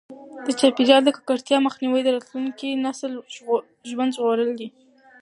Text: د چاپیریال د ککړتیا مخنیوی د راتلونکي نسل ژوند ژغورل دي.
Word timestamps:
د 0.45 0.47
چاپیریال 0.59 1.01
د 1.05 1.09
ککړتیا 1.15 1.57
مخنیوی 1.67 2.01
د 2.03 2.09
راتلونکي 2.15 2.69
نسل 2.85 3.11
ژوند 3.89 4.15
ژغورل 4.17 4.51
دي. 4.59 4.67